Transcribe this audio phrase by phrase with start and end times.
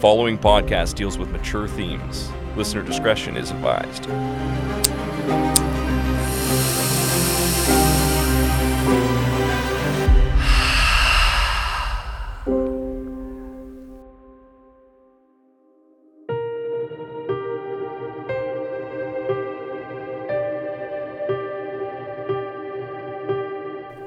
[0.00, 2.30] following podcast deals with mature themes.
[2.56, 4.06] Listener discretion is advised.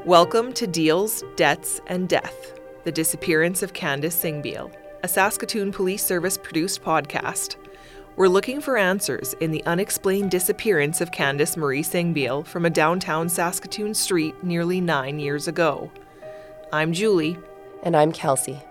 [0.04, 4.71] Welcome to Deals, Debts, and Death The Disappearance of Kandice Singbeil,
[5.04, 7.58] a Saskatoon Police Service produced podcast.
[8.16, 13.27] We're looking for answers in the unexplained disappearance of Kandice Marie Singbeil from a downtown
[13.27, 15.91] Saskatoon street nearly nine years ago.
[16.72, 17.38] I'm Julie.
[17.84, 18.62] And I'm Kelsey.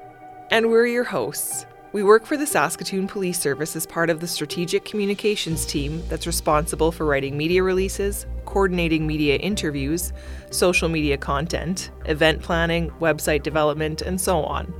[0.51, 1.66] And we're your hosts.
[1.92, 6.27] We work for the Saskatoon Police Service as part of the strategic communications team that's
[6.27, 10.14] responsible for writing media releases, coordinating media interviews,
[10.48, 14.73] social media content, event planning, website development, and so on.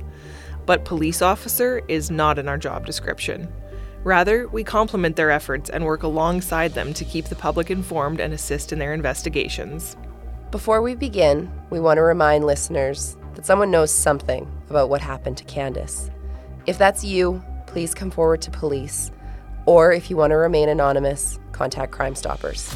[0.65, 3.51] But police officer is not in our job description.
[4.03, 8.33] Rather, we complement their efforts and work alongside them to keep the public informed and
[8.33, 9.95] assist in their investigations.
[10.51, 15.37] Before we begin, we want to remind listeners that someone knows something about what happened
[15.37, 16.11] to Kandice.
[16.65, 19.11] If that's you, please come forward to police.
[19.65, 22.73] Or if you want to remain anonymous, contact Crime Stoppers.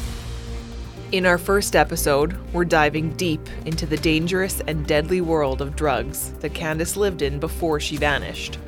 [1.10, 6.32] In our first episode, we're diving deep into the dangerous and deadly world of drugs
[6.40, 8.58] that Kandice lived in before she vanished.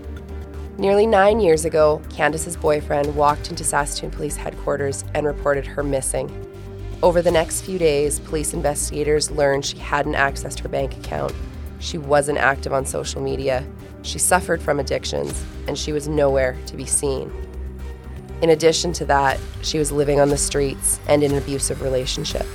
[0.78, 6.30] Nearly nine years ago, Kandice's boyfriend walked into Saskatoon Police Headquarters and reported her missing.
[7.02, 11.34] Over the next few days, police investigators learned she hadn't accessed her bank account,
[11.78, 13.66] she wasn't active on social media,
[14.00, 17.30] she suffered from addictions, and she was nowhere to be seen.
[18.42, 22.46] In addition to that, she was living on the streets and in an abusive relationship.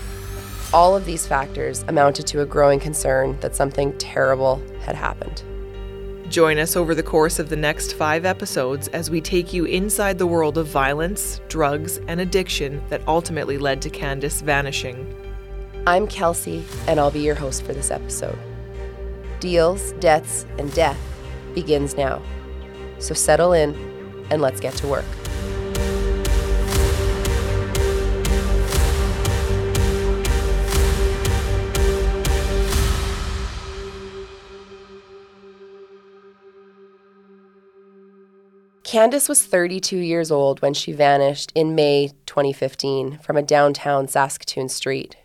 [0.73, 5.43] All of these factors amounted to a growing concern that something terrible had happened.
[6.29, 10.17] Join us over the course of the next five episodes as we take you inside
[10.17, 15.05] the world of violence, drugs, and addiction that ultimately led to Kandice vanishing.
[15.85, 18.39] I'm Kelsey, and I'll be your host for this episode.
[19.39, 20.99] Deals, Debts, and Death
[21.53, 22.23] begins now.
[22.97, 23.75] So settle in
[24.31, 25.05] and let's get to work.
[38.95, 44.69] Kandice was 32 years old when she vanished in May 2015 from a downtown Saskatoon
[44.69, 45.17] street.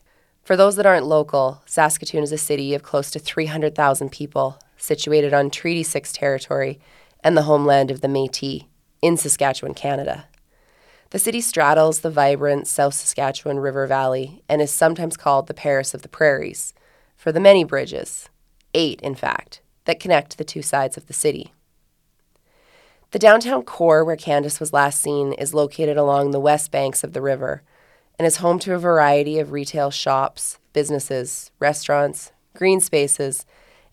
[0.42, 5.32] For those that aren't local, Saskatoon is a city of close to 300,000 people situated
[5.32, 6.80] on Treaty 6 territory
[7.22, 8.62] and the homeland of the Metis
[9.02, 10.26] in Saskatchewan, Canada.
[11.10, 15.94] The city straddles the vibrant South Saskatchewan River Valley and is sometimes called the Paris
[15.94, 16.74] of the Prairies
[17.16, 18.28] for the many bridges,
[18.74, 21.52] eight in fact, that connect the two sides of the city.
[23.12, 27.12] The downtown core where Kandice was last seen is located along the west banks of
[27.12, 27.64] the river
[28.16, 33.46] and is home to a variety of retail shops, businesses, restaurants, green spaces,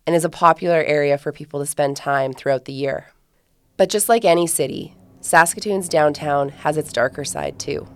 [0.05, 3.07] and is a popular area for people to spend time throughout the year.
[3.75, 7.87] But just like any city, Saskatoon's downtown has its darker side too.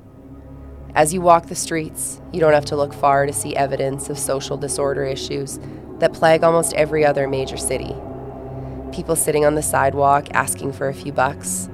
[0.95, 4.17] As you walk the streets, you don't have to look far to see evidence of
[4.17, 5.59] social disorder issues
[5.99, 7.95] that plague almost every other major city.
[8.91, 11.69] People sitting on the sidewalk asking for a few bucks,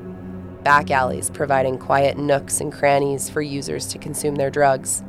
[0.64, 5.04] back alleys providing quiet nooks and crannies for users to consume their drugs,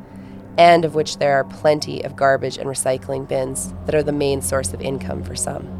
[0.57, 4.41] and of which there are plenty of garbage and recycling bins that are the main
[4.41, 5.75] source of income for some.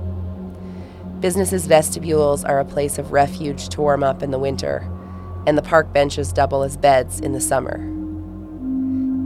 [1.19, 4.87] Businesses' vestibules are a place of refuge to warm up in the winter,
[5.47, 7.85] and the park benches double as beds in the summer.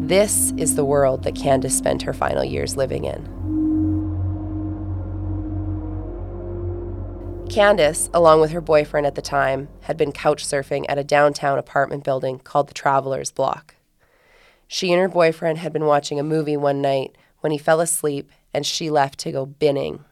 [0.08, 3.53] This is the world that Kandice spent her final years living in.
[7.53, 11.59] Kandice, along with her boyfriend at the time, had been couch surfing at a downtown
[11.59, 13.75] apartment building called the Travelers Block.
[14.68, 18.31] She and her boyfriend had been watching a movie one night when he fell asleep
[18.56, 20.03] and she left to go binning.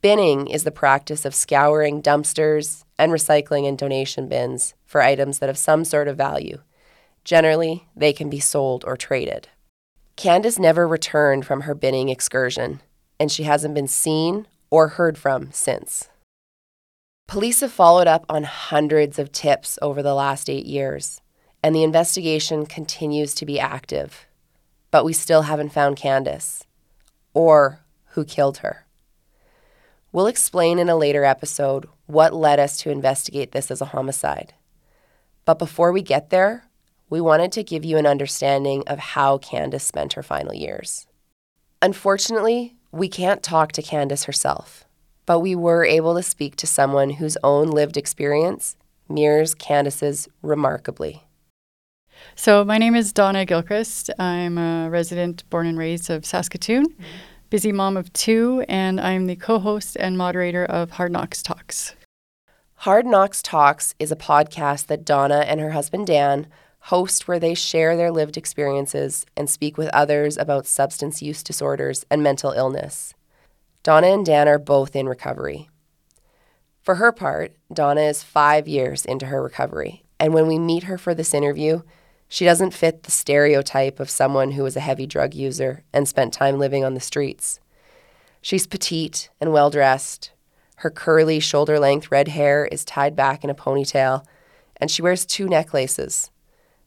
[0.00, 5.48] Binning is the practice of scouring dumpsters and recycling and donation bins for items that
[5.48, 6.60] have some sort of value.
[7.24, 9.48] Generally, they can be sold or traded.
[10.16, 12.80] Kandice never returned from her binning excursion,
[13.18, 16.10] and she hasn't been seen or heard from since.
[17.26, 21.20] Police have followed up on hundreds of tips over the last eight years,
[21.60, 24.26] and the investigation continues to be active.
[24.92, 26.62] But we still haven't found Kandice
[27.34, 27.80] or
[28.10, 28.86] who killed her.
[30.12, 34.54] We'll explain in a later episode what led us to investigate this as a homicide.
[35.44, 36.64] But before we get there,
[37.10, 41.06] we wanted to give you an understanding of how Kandice spent her final years.
[41.82, 44.85] Unfortunately, we can't talk to Kandice herself.
[45.26, 48.76] But we were able to speak to someone whose own lived experience
[49.08, 51.24] mirrors Kandice's remarkably.
[52.34, 54.10] So, my name is Donna Gilchrist.
[54.18, 57.04] I'm a resident born and raised of Saskatoon, mm-hmm.
[57.50, 61.94] busy mom of two, and I'm the co host and moderator of Hard Knox Talks.
[62.80, 66.46] Hard Knox Talks is a podcast that Donna and her husband Dan
[66.80, 72.06] host where they share their lived experiences and speak with others about substance use disorders
[72.10, 73.12] and mental illness.
[73.86, 75.70] Donna and Dan are both in recovery.
[76.82, 80.98] For her part, Donna is five years into her recovery, and when we meet her
[80.98, 81.82] for this interview,
[82.26, 86.32] she doesn't fit the stereotype of someone who was a heavy drug user and spent
[86.32, 87.60] time living on the streets.
[88.42, 90.32] She's petite and well dressed.
[90.78, 94.24] Her curly, shoulder length red hair is tied back in a ponytail,
[94.78, 96.32] and she wears two necklaces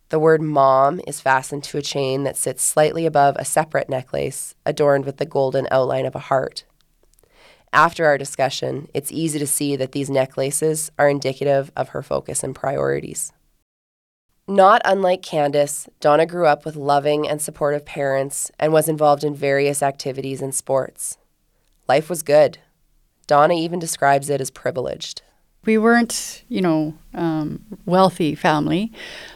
[0.09, 4.55] the word mom is fastened to a chain that sits slightly above a separate necklace
[4.65, 6.65] adorned with the golden outline of a heart.
[7.71, 12.43] After our discussion, it's easy to see that these necklaces are indicative of her focus
[12.43, 13.31] and priorities.
[14.47, 19.35] Not unlike Kandice, Donna grew up with loving and supportive parents and was involved in
[19.35, 21.19] various activities and sports.
[21.87, 22.57] Life was good.
[23.27, 25.21] Donna even describes it as privileged.
[25.65, 28.91] We weren't, you know, um, wealthy family,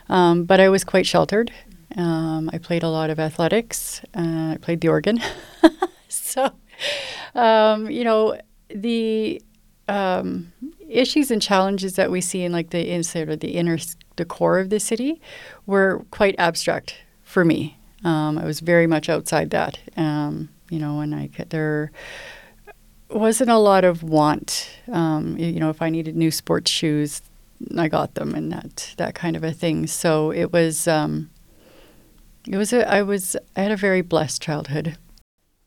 [0.09, 1.51] um, but I was quite sheltered.
[1.95, 4.01] Um, I played a lot of athletics.
[4.15, 5.19] Uh, I played the organ.
[6.07, 6.53] so,
[7.35, 8.39] um, you know,
[8.69, 9.41] the
[9.87, 10.51] um,
[10.87, 13.77] issues and challenges that we see in like the inside or the inner
[14.15, 15.21] the core of the city
[15.65, 17.77] were quite abstract for me.
[18.03, 19.79] Um, I was very much outside that.
[20.69, 21.91] you know, and I there
[23.09, 24.69] wasn't a lot of want.
[24.91, 27.21] Um, you know, if I needed new sports shoes,
[27.77, 29.87] I got them, and that that kind of a thing.
[29.87, 30.87] So it was.
[30.87, 31.29] Um,
[32.45, 34.97] it was a, I was I had a very blessed childhood.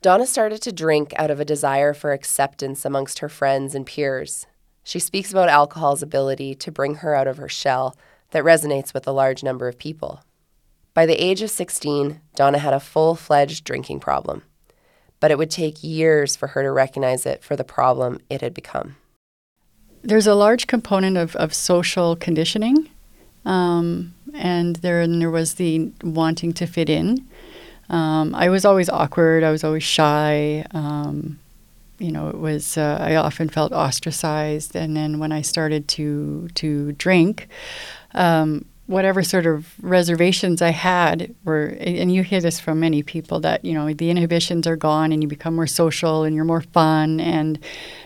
[0.02, 4.46] Donna started to drink out of a desire for acceptance amongst her friends and peers.
[4.84, 7.96] She speaks about alcohol's ability to bring her out of her shell
[8.31, 10.22] that resonates with a large number of people.
[10.94, 14.43] By the age of 16, Donna had a full fledged drinking problem
[15.20, 18.54] but it would take years for her to recognize it for the problem it had
[18.54, 18.96] become.
[20.02, 22.88] There's a large component of, of social conditioning,
[23.44, 27.26] um, and there, and there was the wanting to fit in.
[27.88, 30.64] Um, I was always awkward, I was always shy.
[30.72, 31.38] Um,
[31.98, 36.48] you know, it was uh, I often felt ostracized, and then when I started to
[36.54, 37.48] to drink,
[38.14, 43.40] um, whatever sort of reservations I had were, and you hear this from many people
[43.40, 46.60] that you know the inhibitions are gone and you become more social and you're more
[46.60, 47.58] fun and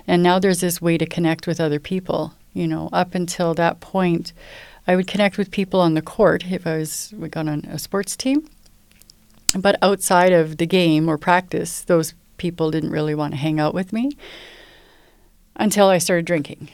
[0.06, 2.34] and now there's this way to connect with other people.
[2.52, 4.32] You know, up until that point,
[4.86, 7.78] I would connect with people on the court if I was we got on a
[7.78, 8.48] sports team,
[9.58, 13.74] but outside of the game or practice, those people didn't really want to hang out
[13.74, 14.16] with me
[15.56, 16.68] until I started drinking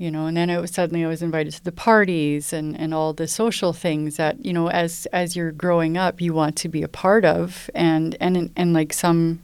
[0.00, 2.94] you know and then it was suddenly i was invited to the parties and, and
[2.94, 6.68] all the social things that you know as as you're growing up you want to
[6.68, 7.70] be a part of.
[7.74, 9.42] And and and like some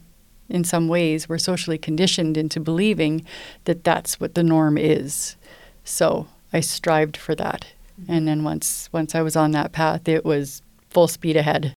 [0.49, 3.23] in some ways we're socially conditioned into believing
[3.65, 5.35] that that's what the norm is.
[5.83, 7.67] So i strived for that.
[8.07, 11.75] And then once once i was on that path it was full speed ahead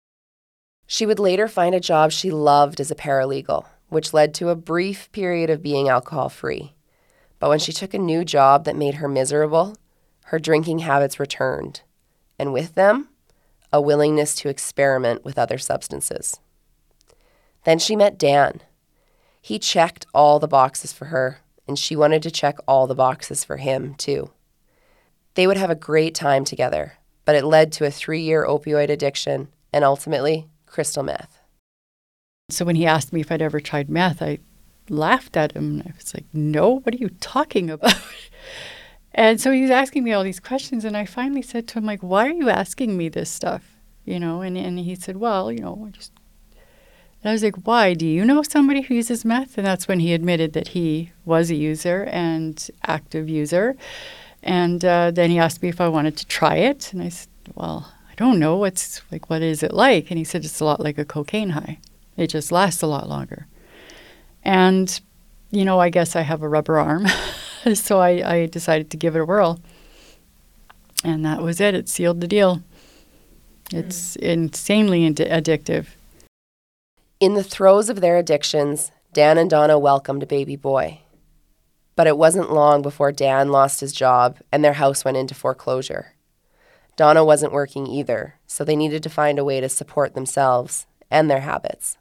[0.92, 4.56] she would later find a job she loved as a paralegal which led to a
[4.56, 6.74] brief period of being alcohol free
[7.40, 9.78] but when she took a new job that made her miserable,
[10.26, 11.82] her drinking habits returned,
[12.38, 13.10] and with them,
[13.72, 16.40] a willingness to experiment with other substances.
[17.64, 18.62] Then she met Dan.
[19.42, 23.44] He checked all the boxes for her, and she wanted to check all the boxes
[23.44, 24.32] for him, too.
[25.36, 28.90] They would have a great time together, but it led to a three year opioid
[28.90, 31.40] addiction and ultimately crystal meth.
[32.50, 34.40] So when he asked me if I'd ever tried meth, I
[34.90, 35.84] laughed at him.
[35.86, 37.96] I was like, no, what are you talking about?
[39.14, 40.84] and so he was asking me all these questions.
[40.86, 43.78] And I finally said to him, like, why are you asking me this stuff?
[44.06, 46.12] You know, and, and he said, well, you know, I just.
[47.22, 47.94] And I was like, why?
[47.96, 49.58] Do you know somebody who uses meth?
[49.58, 53.76] And that's when he admitted that he was a user and active user.
[54.42, 56.94] And uh, then he asked me if I wanted to try it.
[56.94, 58.58] And I said, well, don't know.
[58.58, 60.12] What's like, what is it like?
[60.12, 61.80] And he said, it's a lot like a cocaine high.
[62.18, 63.48] It just lasts a lot longer.
[64.44, 65.00] And,
[65.52, 67.08] you know, I guess I have a rubber arm.
[67.74, 69.62] so I, I decided to give it a whirl.
[71.02, 71.74] And that was it.
[71.74, 72.62] It sealed the deal.
[73.72, 74.22] It's mm.
[74.22, 75.88] insanely ind- addictive.
[77.22, 81.00] In the throes of their addictions, Dan and Donna welcomed a baby boy.
[81.96, 86.16] But it wasn't long before Dan lost his job and their house went into foreclosure.
[87.00, 91.32] Donna wasn't working either, so they needed to find a way to support themselves and
[91.32, 91.98] their habits.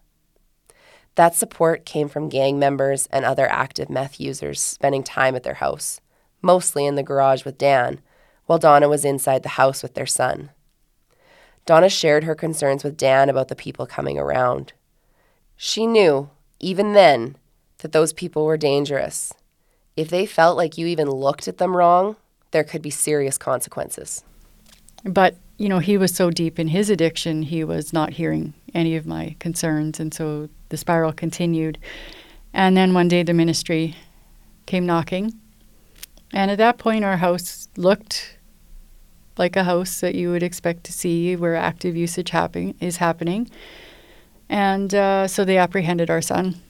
[1.15, 5.55] That support came from gang members and other active meth users spending time at their
[5.55, 6.01] house,
[6.43, 8.01] mostly in the garage with Dan,
[8.47, 10.51] while Donna was inside the house with their son.
[11.65, 14.73] Donna shared her concerns with Dan about the people coming around.
[15.57, 16.29] She knew,
[16.59, 17.37] even then,
[17.83, 19.33] that those people were dangerous.
[19.95, 22.17] If they felt like you even looked at them wrong,
[22.51, 24.25] there could be serious consequences.
[25.05, 28.97] But, you know, he was so deep in his addiction, he was not hearing any
[28.97, 30.01] of my concerns.
[30.01, 31.79] And so the spiral continued.
[32.53, 33.97] And then one day the ministry
[34.67, 35.35] came knocking.
[36.33, 38.37] And at that point, our house looked
[39.37, 43.49] like a house that you would expect to see where active usage happen- is happening.
[44.49, 46.61] And uh, so they apprehended our son.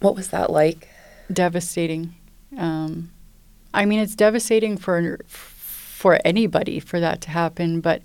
[0.00, 0.88] What was that like?
[1.32, 2.14] Devastating.
[2.56, 3.10] Um,
[3.74, 5.18] I mean, it's devastating for
[5.98, 7.80] for anybody for that to happen.
[7.80, 8.02] But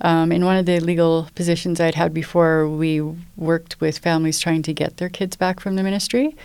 [0.00, 3.00] um, in one of the legal positions I'd had before, we
[3.36, 6.36] worked with families trying to get their kids back from the ministry.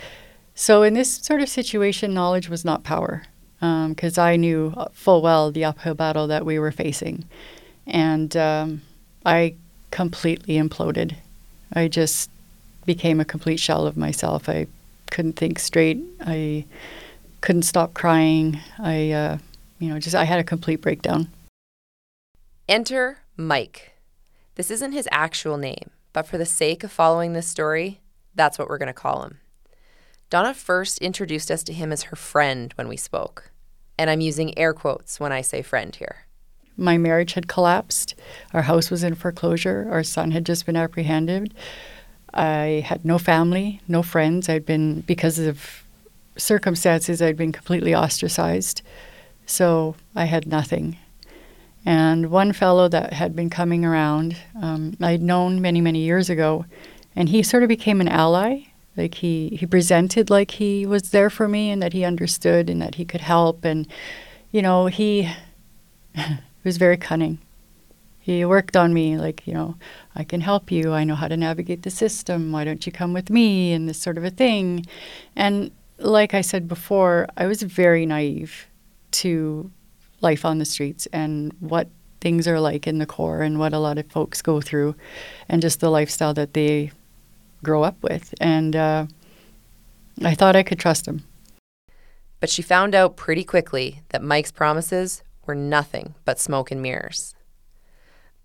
[0.56, 3.22] So in this sort of situation, knowledge was not power
[3.60, 7.24] because um, I knew full well the uphill battle that we were facing.
[7.86, 8.82] And um,
[9.24, 9.54] I
[9.92, 11.14] completely imploded.
[11.72, 12.30] I just
[12.84, 14.48] became a complete shell of myself.
[14.48, 14.66] I
[15.10, 16.02] couldn't think straight.
[16.20, 16.64] I
[17.42, 18.58] couldn't stop crying.
[18.78, 19.38] I, uh,
[19.80, 21.28] you know, just I had a complete breakdown.
[22.68, 23.94] Enter Mike.
[24.54, 28.00] This isn't his actual name, but for the sake of following this story,
[28.34, 29.40] that's what we're going to call him.
[30.28, 33.50] Donna first introduced us to him as her friend when we spoke.
[33.98, 36.26] And I'm using air quotes when I say friend here.
[36.76, 38.14] My marriage had collapsed.
[38.54, 39.88] Our house was in foreclosure.
[39.90, 41.52] Our son had just been apprehended.
[42.32, 44.48] I had no family, no friends.
[44.48, 45.84] I'd been, because of
[46.36, 48.82] circumstances, I'd been completely ostracized.
[49.50, 50.96] So I had nothing.
[51.84, 56.66] And one fellow that had been coming around, um, I'd known many, many years ago,
[57.16, 58.66] and he sort of became an ally.
[58.96, 62.80] Like he, he presented like he was there for me and that he understood and
[62.80, 63.64] that he could help.
[63.64, 63.88] And,
[64.52, 65.28] you know, he
[66.64, 67.38] was very cunning.
[68.20, 69.76] He worked on me, like, you know,
[70.14, 70.92] I can help you.
[70.92, 72.52] I know how to navigate the system.
[72.52, 73.72] Why don't you come with me?
[73.72, 74.86] And this sort of a thing.
[75.34, 78.68] And like I said before, I was very naive
[79.12, 79.70] to
[80.20, 81.88] life on the streets and what
[82.20, 84.94] things are like in the core and what a lot of folks go through
[85.48, 86.90] and just the lifestyle that they
[87.62, 88.34] grow up with.
[88.40, 89.06] And uh,
[90.22, 91.24] I thought I could trust him.
[92.40, 97.34] But she found out pretty quickly that Mike's promises were nothing but smoke and mirrors.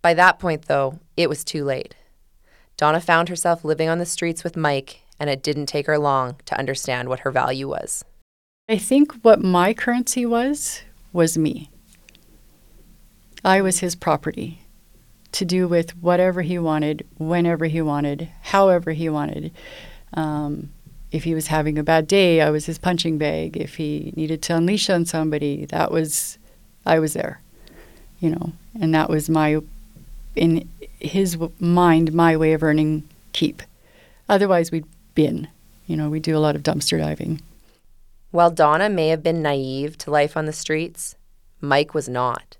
[0.02, 1.96] By that point, though, it was too late.
[2.78, 6.36] Donna found herself living on the streets with Mike, and it didn't take her long
[6.46, 8.04] to understand what her value was.
[8.68, 10.82] I think what my currency was,
[11.14, 11.70] was me.
[13.44, 14.62] I was his property
[15.34, 19.52] to do with whatever he wanted, whenever he wanted, however he wanted.
[20.14, 20.72] Um,
[21.12, 23.56] if he was having a bad day, I was his punching bag.
[23.56, 26.40] If he needed to unleash on somebody, that was,
[26.88, 27.42] I was there,
[28.20, 29.60] you know, and that was my,
[30.36, 30.68] in
[31.00, 33.62] his mind, my way of earning keep.
[34.28, 35.50] Otherwise, we'd bin,
[35.86, 37.42] you know, we do a lot of dumpster diving.
[38.36, 41.16] While Donna may have been naive to life on the streets,
[41.62, 42.58] Mike was not.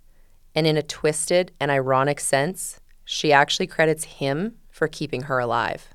[0.56, 5.90] And in a twisted and ironic sense, she actually credits him for keeping her alive.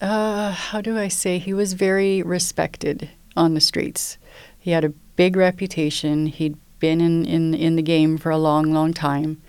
[0.00, 1.36] Uh, how do I say?
[1.36, 4.16] He was very respected on the streets.
[4.58, 6.24] He had a big reputation.
[6.24, 9.42] He'd been in, in, in the game for a long, long time.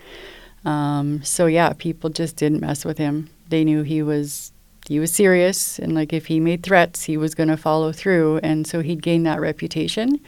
[0.66, 3.30] Um, so yeah, people just didn't mess with him.
[3.48, 4.51] They knew he was
[4.88, 8.40] he was serious and like if he made threats he was going to follow through
[8.44, 10.20] and so he'd gained that reputation.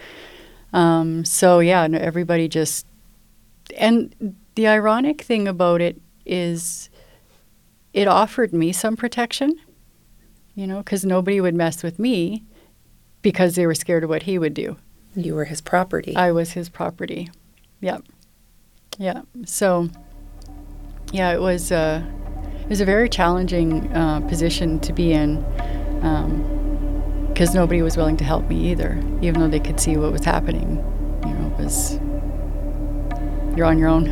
[0.71, 2.85] Um, so yeah everybody just
[3.77, 6.89] and the ironic thing about it is
[7.93, 9.59] it offered me some protection
[10.55, 12.43] you know because nobody would mess with me
[13.21, 14.75] because they were scared of what he would do.
[15.15, 16.15] You were his property.
[16.15, 17.29] I was his property.
[17.81, 18.03] Yep.
[18.97, 19.89] Yeah so
[21.11, 22.03] yeah it was uh,
[22.63, 25.41] it was a very challenging uh, position to be in
[27.27, 30.13] because um, nobody was willing to help me either, even though they could see what
[30.13, 30.77] was happening.
[31.25, 31.99] You know, it was
[33.57, 34.05] you're on your own.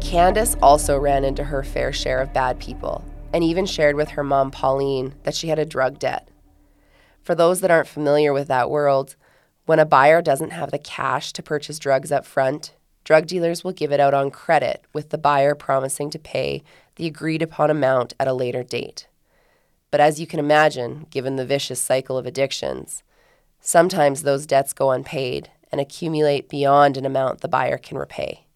[0.00, 4.24] Kandice also ran into her fair share of bad people and even shared with her
[4.24, 6.28] mom, Pauline, that she had a drug debt.
[7.22, 9.16] For those that aren't familiar with that world,
[9.70, 12.74] when a buyer doesn't have the cash to purchase drugs up front,
[13.04, 16.60] drug dealers will give it out on credit with the buyer promising to pay
[16.96, 19.06] the agreed upon amount at a later date.
[19.92, 23.04] But as you can imagine, given the vicious cycle of addictions,
[23.60, 28.46] sometimes those debts go unpaid and accumulate beyond an amount the buyer can repay.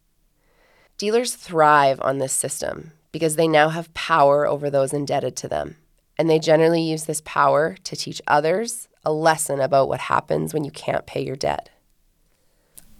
[0.98, 5.76] Dealers thrive on this system because they now have power over those indebted to them.
[6.18, 10.64] And they generally use this power to teach others a lesson about what happens when
[10.64, 11.70] you can't pay your debt.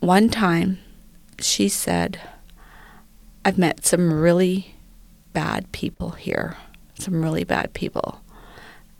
[0.00, 0.78] One time,
[1.40, 2.20] she said,
[3.44, 4.75] I've met some really
[5.32, 6.56] bad people here,
[6.99, 8.20] some really bad people.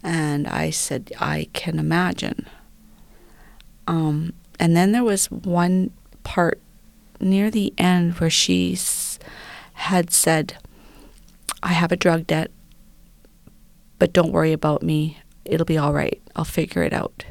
[0.03, 2.47] And I said, I can imagine.
[3.87, 5.91] Um, and then there was one
[6.23, 6.61] part
[7.21, 8.79] near the end where she
[9.75, 10.57] had said,
[11.63, 12.51] I have a drug debt,
[13.99, 15.19] but don't worry about me.
[15.45, 16.21] It'll be all right.
[16.37, 17.25] I'll figure it out.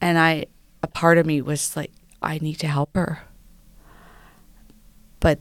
[0.00, 0.46] And I,
[0.82, 1.92] a part of me was like,
[2.22, 3.20] I need to help her.
[5.20, 5.40] But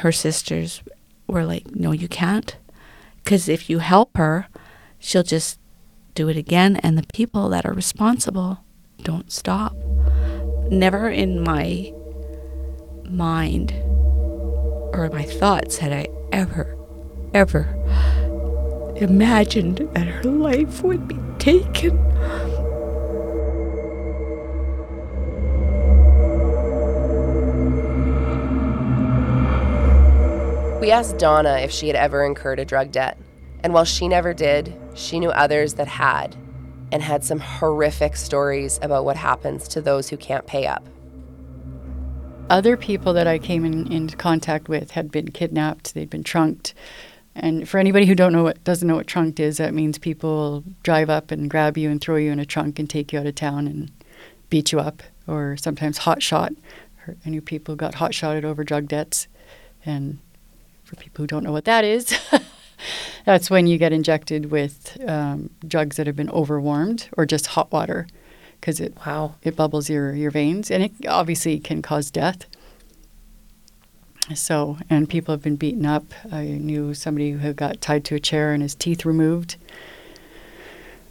[0.00, 0.82] her sisters
[1.26, 2.56] were like, no, you can't.
[3.22, 4.48] Because if you help her,
[4.98, 5.60] she'll just
[6.14, 6.76] do it again.
[6.76, 8.64] And the people that are responsible
[9.02, 9.74] don't stop.
[10.70, 11.92] Never in my
[13.08, 13.72] mind
[14.92, 16.76] or my thoughts had I ever,
[17.34, 17.81] ever
[19.02, 21.98] imagined that her life would be taken.
[30.80, 33.16] We asked Donna if she had ever incurred a drug debt.
[33.62, 36.34] And while she never did, she knew others that had
[36.90, 40.84] and had some horrific stories about what happens to those who can't pay up.
[42.50, 46.74] Other people that I came in, into contact with had been kidnapped, they'd been trunked.
[47.34, 50.64] And for anybody who don't know what doesn't know what trunked is, that means people
[50.82, 53.26] drive up and grab you and throw you in a trunk and take you out
[53.26, 53.90] of town and
[54.50, 56.52] beat you up, or sometimes hot shot.
[57.24, 59.28] I knew people got hot shotted over drug debts,
[59.84, 60.18] and
[60.84, 62.14] for people who don't know what that is,
[63.24, 67.72] that's when you get injected with um, drugs that have been overwarmed or just hot
[67.72, 68.06] water
[68.60, 72.46] because it wow it bubbles your your veins and it obviously can cause death.
[74.34, 76.04] So and people have been beaten up.
[76.30, 79.56] I knew somebody who got tied to a chair and his teeth removed.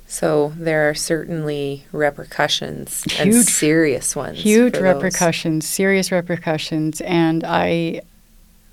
[0.08, 4.39] So there are certainly repercussions huge, and serious ones.
[4.39, 8.02] Huge repercussions, serious repercussions, and I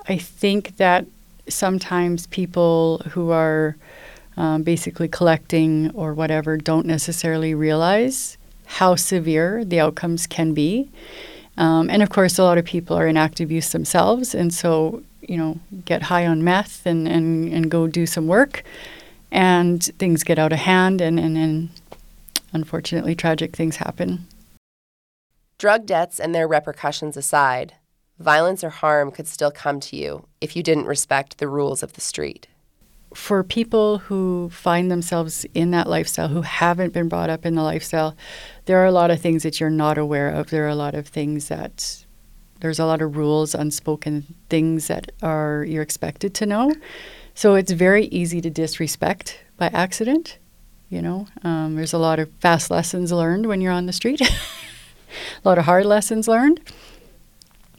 [0.09, 1.07] I think that
[1.49, 3.77] sometimes people who are
[4.37, 10.89] um, basically collecting or whatever don't necessarily realize how severe the outcomes can be.
[11.59, 15.03] Um, and of course, a lot of people are in active use themselves, and so
[15.29, 18.65] you know, get high on meth and, and, and go do some work,
[19.31, 21.69] and things get out of hand, and, and, and
[22.53, 24.27] unfortunately, tragic things happen.
[25.59, 27.75] Drug debts and their repercussions aside,
[28.19, 31.93] violence or harm could still come to you if you didn't respect the rules of
[31.93, 32.47] the street.
[33.15, 37.63] For people who find themselves in that lifestyle, who haven't been brought up in the
[37.63, 38.17] lifestyle,
[38.67, 40.51] there are a lot of things that you're not aware of.
[40.51, 42.05] There are a lot of things that
[42.61, 46.73] there's a lot of rules, unspoken things that are you're expected to know.
[47.35, 50.39] So it's very easy to disrespect by accident.
[50.89, 54.21] You know, um, there's a lot of fast lessons learned when you're on the street,
[55.45, 56.61] a lot of hard lessons learned.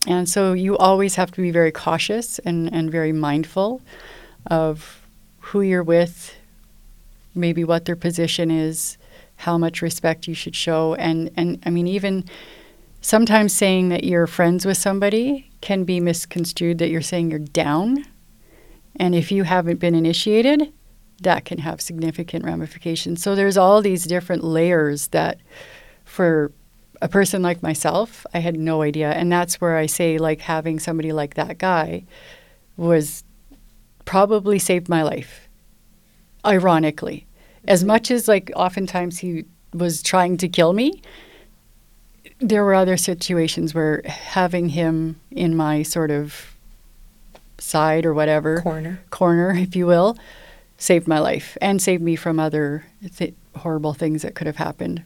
[0.07, 3.81] And so you always have to be very cautious and, and very mindful
[4.47, 4.98] of
[5.49, 6.35] who you're with,
[7.33, 8.97] maybe what their position is,
[9.35, 10.93] how much respect you should show.
[10.95, 12.25] And, and I mean, even
[13.01, 18.05] sometimes saying that you're friends with somebody can be misconstrued that you're saying you're down.
[18.95, 20.71] And if you haven't been initiated,
[21.23, 23.23] that can have significant ramifications.
[23.23, 25.39] So there's all these different layers that
[26.05, 26.51] for
[27.01, 29.11] a person like myself, I had no idea.
[29.11, 32.03] And that's where I say, like, having somebody like that guy
[32.77, 33.23] was
[34.09, 35.47] probably saved my life,
[36.43, 37.27] ironically.
[37.67, 41.03] As much as, like, oftentimes he was trying to kill me,
[42.39, 46.55] there were other situations where having him in my sort of
[47.59, 50.17] side or whatever corner, corner, if you will,
[50.79, 55.03] saved my life and saved me from other th- horrible things that could have happened.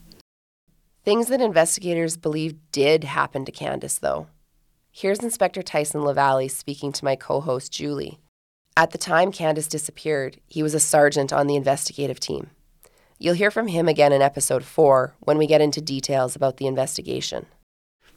[1.03, 4.27] Things that investigators believe did happen to Kandice, though.
[4.91, 8.22] Here's Inspector Tyson LaValle speaking to my co host, Julie.
[8.75, 12.49] At the time Kandice disappeared, he was a sergeant on the investigative team.
[13.19, 16.67] You'll hear from him again in episode four when we get into details about the
[16.67, 17.45] investigation.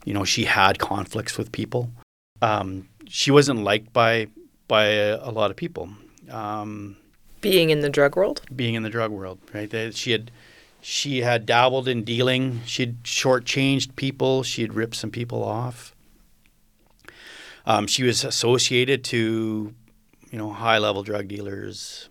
[0.05, 1.91] You know, she had conflicts with people.
[2.41, 4.29] Um, she wasn't liked by
[4.69, 5.91] by a, a lot of people.
[6.31, 6.97] Um,
[7.41, 8.43] being in the drug world.
[8.55, 9.95] Being in the drug world, right?
[9.95, 10.31] She had
[10.81, 12.61] she had dabbled in dealing.
[12.65, 14.43] She'd shortchanged people.
[14.43, 15.95] She had ripped some people off.
[17.67, 19.75] Um, she was associated to,
[20.31, 22.09] you know, high level drug dealers.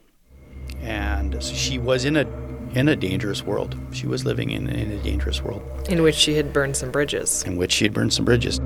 [0.79, 2.27] And so she was in a
[2.73, 3.77] in a dangerous world.
[3.91, 5.63] She was living in, in a dangerous world.
[5.87, 7.43] In which she had burned some bridges.
[7.43, 8.59] In which she had burned some bridges.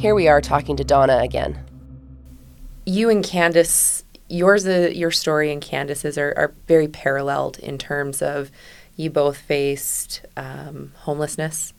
[0.00, 1.64] Here we are talking to Donna again.
[2.86, 8.22] You and Kandice yours, uh, your story and Kandice's are, are very paralleled in terms
[8.22, 8.50] of
[8.96, 11.72] you both faced um, homelessness,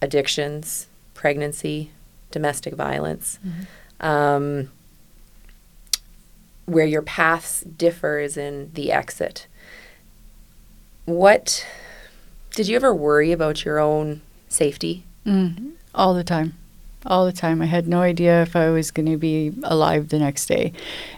[0.00, 1.90] addictions, pregnancy,
[2.30, 3.38] domestic violence.
[4.00, 4.70] Um,
[6.66, 9.46] where your paths differ is in the exit.
[11.04, 11.66] What
[12.54, 15.04] did you ever worry about your own safety?
[15.26, 16.56] Mm, all the time.
[17.04, 17.60] All the time.
[17.60, 20.72] I had no idea if I was going to be alive the next day.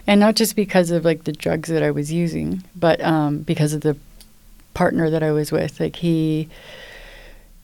[0.07, 3.73] And not just because of like the drugs that I was using, but um, because
[3.73, 3.95] of the
[4.75, 5.79] partner that I was with.
[5.79, 6.47] Like he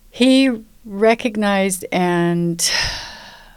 [0.10, 2.72] he recognized and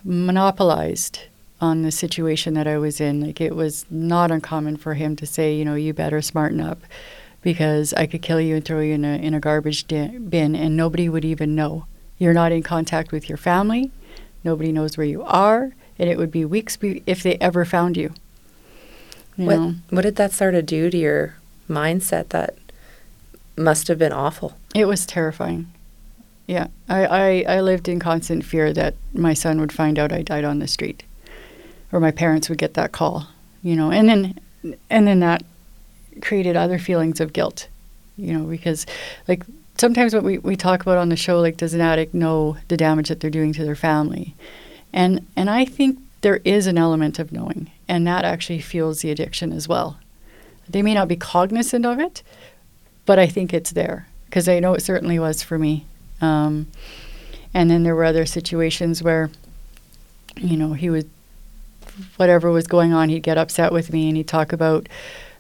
[0.05, 1.21] monopolized
[1.61, 3.23] on the situation that I was in.
[3.23, 6.83] Like it was not uncommon for him to say, you know, you better smarten up
[7.41, 10.77] because I could kill you and throw you in a in a garbage bin and
[10.77, 11.87] nobody would even know.
[12.19, 13.91] You're not in contact with your family.
[14.45, 17.97] Nobody knows where you are, and it would be weeks be- if they ever found
[17.97, 18.13] you.
[19.37, 21.35] You What know, what did that start to do to your
[21.69, 22.57] mindset that
[23.57, 24.57] must have been awful?
[24.75, 25.67] it was terrifying.
[26.47, 30.21] Yeah, I, I, I lived in constant fear that my son would find out I
[30.23, 31.03] died on the street,
[31.91, 33.29] or my parents would get that call.
[33.63, 34.39] You know, and then
[34.91, 35.43] and then that
[36.21, 37.69] created other feelings of guilt.
[38.19, 38.85] You know, because
[39.27, 39.43] like
[39.77, 42.77] sometimes what we, we talk about on the show, like does an addict know the
[42.77, 44.35] damage that they're doing to their family?
[44.93, 49.11] And and I think there is an element of knowing, and that actually fuels the
[49.11, 49.99] addiction as well.
[50.69, 52.23] They may not be cognizant of it,
[53.05, 55.85] but I think it's there because I know it certainly was for me.
[56.21, 56.69] Um,
[57.53, 59.31] and then there were other situations where,
[60.37, 61.09] you know, he would,
[62.17, 64.89] whatever was going on, he'd get upset with me and he'd talk about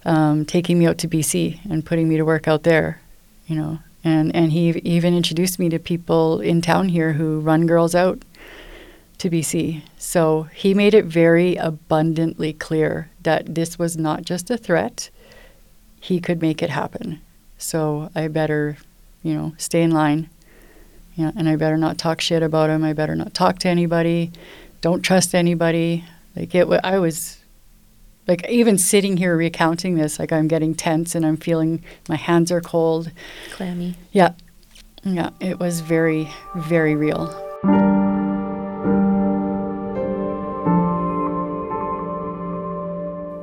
[0.04, 3.00] um, taking me out to BC and putting me to work out there,
[3.46, 3.78] you know.
[4.04, 8.22] And, and he even introduced me to people in town here who run girls out
[9.18, 9.80] to BC.
[9.96, 15.08] So he made it very abundantly clear that this was not just a threat,
[16.00, 17.20] he could make it happen.
[17.56, 18.76] So I better,
[19.22, 20.28] you know, stay in line.
[21.14, 22.84] Yeah, and I better not talk shit about him.
[22.84, 24.32] I better not talk to anybody.
[24.80, 26.04] Don't trust anybody.
[26.36, 27.38] Like it, I was,
[28.26, 32.50] like even sitting here recounting this, like I'm getting tense and I'm feeling my hands
[32.50, 33.10] are cold.
[33.52, 33.96] Clammy.
[34.12, 34.32] Yeah,
[35.04, 37.28] yeah, it was very, very real.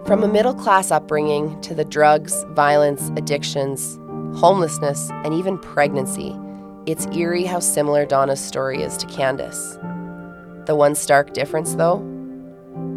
[0.06, 3.98] From a middle class upbringing to the drugs, violence, addictions,
[4.36, 6.36] homelessness, and even pregnancy,
[6.86, 9.78] it's eerie how similar Donna's story is to Kandice.
[10.66, 12.00] The one stark difference, though,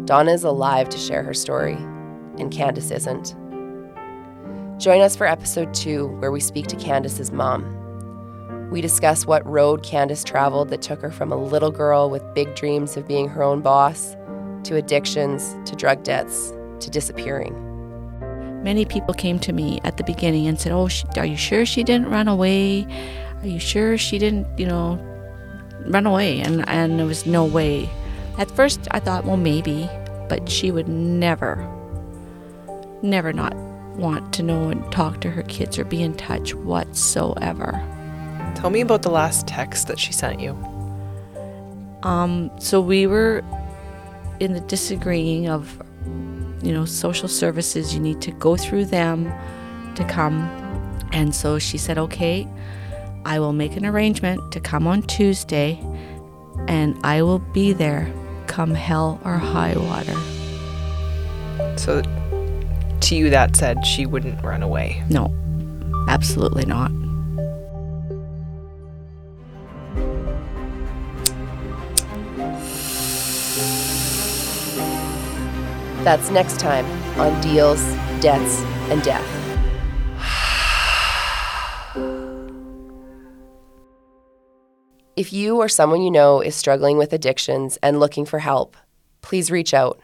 [0.05, 1.73] Donna is alive to share her story,
[2.37, 3.35] and Kandice isn't.
[4.79, 8.69] Join us for episode two, where we speak to Kandice's mom.
[8.69, 12.53] We discuss what road Kandice traveled that took her from a little girl with big
[12.53, 14.15] dreams of being her own boss
[14.65, 17.53] to addictions, to drug debts, to disappearing.
[18.63, 20.87] Many people came to me at the beginning and said, "Oh,
[21.17, 22.85] are you sure she didn't run away?
[23.41, 24.99] Are you sure she didn't, you know,
[25.87, 27.89] run away?" And and there was no way.
[28.37, 29.89] At first, I thought, well, maybe,
[30.27, 31.55] but she would never,
[33.01, 33.55] never not
[33.95, 37.71] want to know and talk to her kids or be in touch whatsoever.
[38.55, 40.51] Tell me about the last text that she sent you.
[42.03, 43.41] Um, so we were
[44.41, 45.81] in the disagreeing of,
[46.61, 47.93] you know, social services.
[47.93, 49.31] You need to go through them
[49.95, 50.41] to come.
[51.13, 52.47] And so she said, okay,
[53.25, 55.79] I will make an arrangement to come on Tuesday
[56.67, 58.11] and I will be there
[58.55, 60.15] come hell or high water.
[61.77, 62.01] So,
[63.01, 65.03] to you, that said she wouldn't run away.
[65.09, 65.25] No,
[66.07, 66.89] absolutely not.
[76.05, 76.85] That's next time
[77.19, 77.83] on Deals,
[78.21, 79.44] Debts, and Death.
[85.15, 88.75] If you or someone you know is struggling with addictions and looking for help,
[89.21, 90.01] please reach out.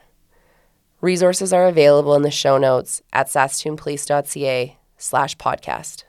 [1.02, 6.04] Resources are available in the show notes at saskatoonpolice.ca slash podcast.